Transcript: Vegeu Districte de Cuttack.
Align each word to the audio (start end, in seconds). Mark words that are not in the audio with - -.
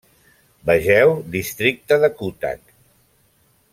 Vegeu 0.69 1.13
Districte 1.35 2.01
de 2.05 2.11
Cuttack. 2.23 2.77